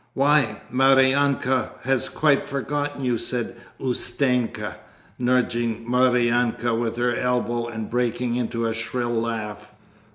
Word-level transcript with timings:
'Why, 0.15 0.61
Maryanka 0.71 1.73
has 1.83 2.09
quite 2.09 2.49
forgotten 2.49 3.05
you,' 3.05 3.19
said 3.19 3.55
Ustenka, 3.79 4.77
nudging 5.19 5.85
Maryanka 5.87 6.73
with 6.73 6.95
her 6.97 7.15
elbow 7.15 7.67
and 7.67 7.87
breaking 7.87 8.35
into 8.35 8.65
a 8.65 8.73
shrill 8.73 9.13
laugh. 9.13 9.71